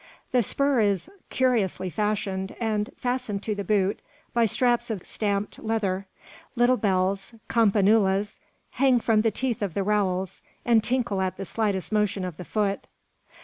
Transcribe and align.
The 0.31 0.41
spur 0.41 0.79
is 0.81 1.11
curiously 1.29 1.91
fashioned 1.91 2.55
and 2.59 2.89
fastened 2.97 3.43
to 3.43 3.53
the 3.53 3.63
boot 3.63 3.99
by 4.33 4.45
straps 4.45 4.89
of 4.89 5.05
stamped 5.05 5.59
leather. 5.59 6.07
Little 6.55 6.77
bells, 6.77 7.35
campanulas, 7.47 8.39
hang 8.71 8.99
from 8.99 9.21
the 9.21 9.29
teeth 9.29 9.61
of 9.61 9.75
the 9.75 9.83
rowels, 9.83 10.41
and 10.65 10.83
tinkle 10.83 11.21
at 11.21 11.37
the 11.37 11.45
slightest 11.45 11.91
motion 11.91 12.25
of 12.25 12.37
the 12.37 12.45
foot! 12.45 12.87